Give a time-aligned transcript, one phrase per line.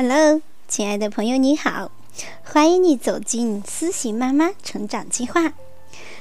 [0.00, 1.90] Hello，亲爱的朋友，你好，
[2.44, 5.54] 欢迎你走进思行妈妈成长计划。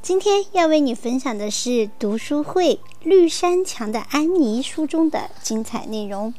[0.00, 6.32] 今天要为你分享的是读书会绿山墙的安妮书中的精彩内容。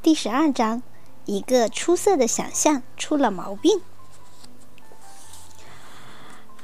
[0.00, 0.82] 第十二章，
[1.26, 3.82] 一个出色的想象出了毛病。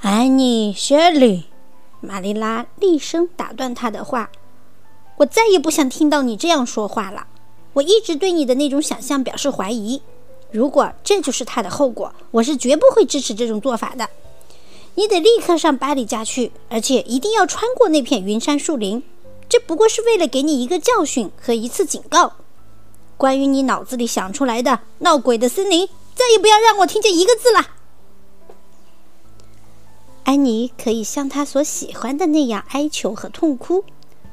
[0.00, 1.50] 安妮·雪莉，
[2.00, 4.30] 玛丽拉厉声打断他的话
[5.18, 7.26] ：“我再也不想听到你这样说话了。”
[7.74, 10.00] 我一直对你的那种想象表示怀疑。
[10.50, 14.08] 如果这就是它的后果，我是绝不会支持这种做法的。
[14.94, 19.02] 你得立刻上巴里家去，而且一定要穿过那片云杉树林。
[19.48, 22.32] 这不过是为了给你一个教训和一次警告。
[23.16, 27.68] 关于你脑子里想出来的闹鬼的森林，再也不要让我听见一个字了。
[30.24, 33.84] 安妮可以像她所喜欢的那样哀求和痛哭，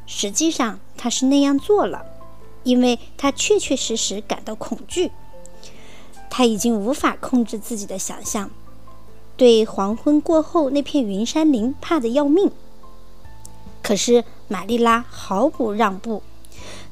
[0.06, 2.06] 实际上她是那样做了。
[2.66, 5.12] 因为他确确实实感到恐惧，
[6.30, 8.52] 他已经无法控制自己的想象，
[9.38, 12.52] 对黄昏过后那片云杉林怕得要命。
[13.82, 16.24] 可是玛丽拉毫不让步，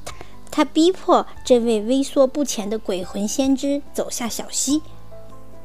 [0.04, 0.14] 她
[0.54, 4.80] 她逼迫这位微缩不前的鬼魂先知走下小溪，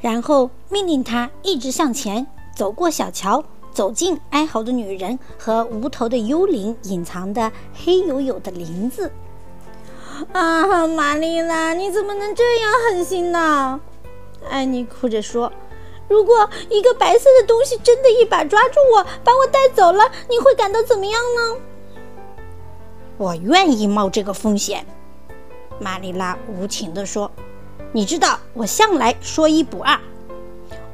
[0.01, 9.11] 然后命令他一直向前走过小桥，走进哀嚎的女人和无头的幽灵隐藏的黑黝黝的林子。
[10.33, 13.79] 啊，玛丽拉，你怎么能这样狠心呢？
[14.49, 15.51] 安妮哭着说
[16.07, 21.57] ：“如果一个白色的东西真的一把抓住我，把我带走了，你会感到怎么样呢？”
[23.17, 24.85] 我愿意冒这个风险。”
[25.79, 27.29] 玛丽拉无情地说
[27.91, 29.99] ：“你知道，我向来说一不二。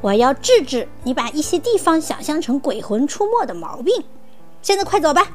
[0.02, 4.04] 我要治治你把一些地方想象成鬼魂出没的毛病。
[4.62, 5.28] 现在快走吧。”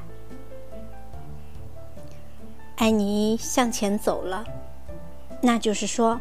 [2.81, 4.43] 安妮向前走了，
[5.43, 6.19] 那就是说，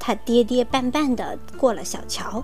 [0.00, 2.42] 她跌跌绊绊的过了小桥，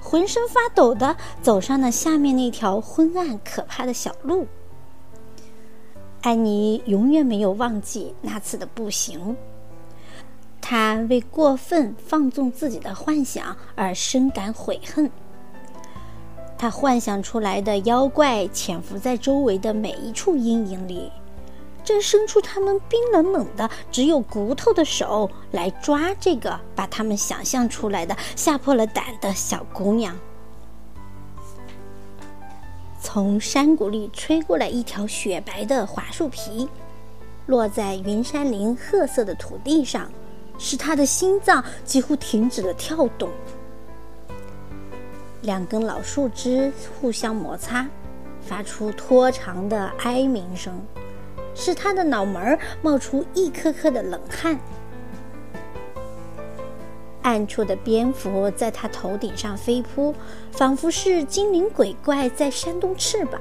[0.00, 4.46] 浑身发抖的走上了下面那条昏暗可怕的小路。
[6.20, 9.36] 安妮永远没有忘记那次的步行，
[10.60, 15.10] 她为过分放纵自己的幻想而深感悔恨。
[16.56, 21.10] 她幻想出来的妖怪潜伏在周围的每一处阴影里。
[21.84, 30.16] 正伸出他们冰冷冷的、只有骨头的手来抓这个把他们想象出来的、吓破了胆的小姑娘。
[33.00, 36.68] 从山谷里吹过来一条雪白的桦树皮，
[37.46, 40.08] 落在云山林褐色的土地上，
[40.56, 43.28] 使他的心脏几乎停止了跳动。
[45.42, 47.84] 两根老树枝互相摩擦，
[48.40, 50.80] 发出拖长的哀鸣声。
[51.54, 54.58] 使他的脑门冒出一颗颗的冷汗。
[57.22, 60.12] 暗处的蝙蝠在他头顶上飞扑，
[60.50, 63.40] 仿佛是精灵鬼怪在扇动翅膀。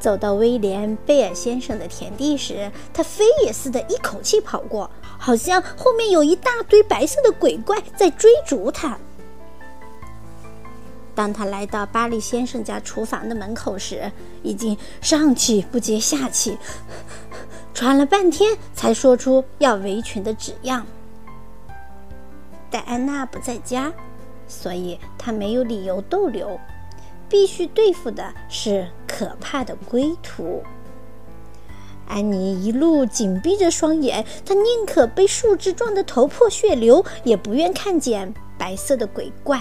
[0.00, 8.98] 走到威廉·贝尔先生的田地时，他飞也似的一口气跑过，好像后面有一大堆白色的鬼怪在追逐他。
[11.20, 14.10] 当他来到巴利先生家厨房的门口时，
[14.42, 16.56] 已经上气不接下气，
[17.74, 20.86] 喘了半天才说出要围裙的纸样。
[22.70, 23.92] 戴安娜不在家，
[24.48, 26.58] 所以他没有理由逗留，
[27.28, 30.62] 必须对付的是可怕的归途。
[32.08, 39.60] 安妮一路紧闭着双眼，她宁可被树枝撞得头破血流，也不愿看见白色的鬼怪。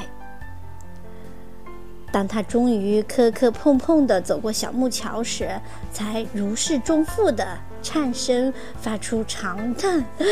[2.12, 5.50] 当他终于磕磕碰碰地走过小木桥时，
[5.94, 7.46] 才如释重负地
[7.82, 10.28] 颤声发出长叹：“唉，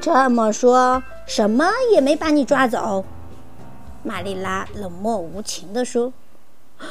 [0.00, 3.04] 这么说，什么也没把你抓走？”
[4.02, 6.12] 玛丽拉冷漠无情地说。
[6.80, 6.86] “哦，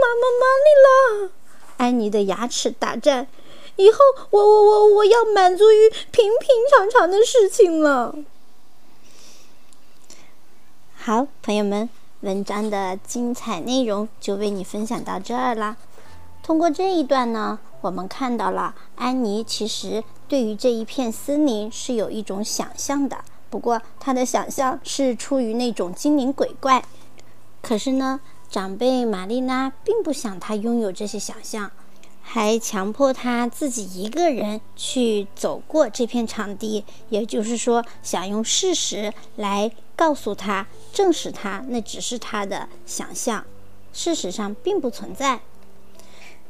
[0.00, 1.30] 妈妈，玛丽拉！”
[1.78, 3.28] 安妮的牙齿打颤。
[3.76, 3.98] “以后，
[4.30, 8.14] 我、我、我，我要满足于平平常常的事情了。”
[11.04, 11.90] 好，朋友们，
[12.20, 15.76] 文章的精彩内容就为你分享到这儿啦。
[16.44, 23.18] 通过这一段呢，我们看到了安妮其实对于这一片森林是有一种想象的，
[23.50, 26.84] 不过她的想象是出于那种精灵鬼怪。
[27.60, 31.68] 可是呢，长辈玛丽拉并不想她拥有这些想象，
[32.22, 40.66] 还强迫他自己一个人去走过这片场地，也就是说，想用事实来告诉他。
[40.92, 43.44] 证实他那只是他的想象，
[43.92, 45.40] 事实上并不存在。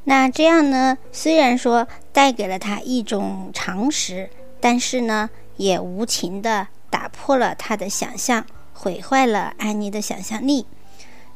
[0.04, 4.28] 那这样呢，虽然说带给了他一种常识，
[4.60, 10.66] 但是呢，也无情的打破了他的想象，毁坏了安妮的想象力。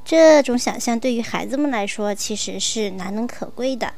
[0.05, 3.93] 这种想象对于孩子们来说，其实是难能可贵的。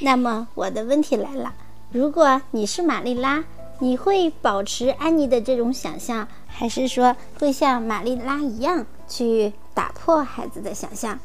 [0.00, 1.52] 那么我的问题来了：
[1.90, 3.44] 如果你是玛丽拉，
[3.80, 11.18] 你会保持安妮的这种想象，还是说会像玛丽拉一样去打破孩子的想象？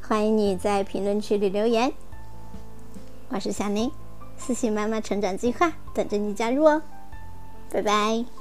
[0.00, 1.92] 欢迎你在评论区里留言。
[3.28, 3.90] 我是小宁，
[4.38, 6.82] 私信妈妈成长计划等着你加入哦，
[7.70, 8.37] 拜拜。